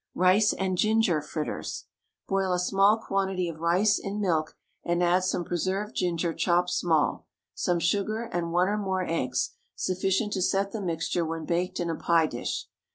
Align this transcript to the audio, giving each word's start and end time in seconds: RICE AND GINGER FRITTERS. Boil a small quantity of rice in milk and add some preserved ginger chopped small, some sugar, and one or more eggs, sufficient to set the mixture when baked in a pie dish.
RICE 0.15 0.53
AND 0.53 0.79
GINGER 0.79 1.21
FRITTERS. 1.21 1.85
Boil 2.27 2.53
a 2.53 2.59
small 2.59 2.97
quantity 2.97 3.47
of 3.47 3.59
rice 3.59 3.99
in 3.99 4.19
milk 4.19 4.55
and 4.83 5.03
add 5.03 5.19
some 5.23 5.43
preserved 5.45 5.93
ginger 5.95 6.33
chopped 6.33 6.71
small, 6.71 7.27
some 7.53 7.77
sugar, 7.77 8.23
and 8.23 8.51
one 8.51 8.67
or 8.67 8.79
more 8.79 9.05
eggs, 9.07 9.51
sufficient 9.75 10.33
to 10.33 10.41
set 10.41 10.71
the 10.71 10.81
mixture 10.81 11.23
when 11.23 11.45
baked 11.45 11.79
in 11.79 11.87
a 11.91 11.95
pie 11.95 12.25
dish. 12.25 12.65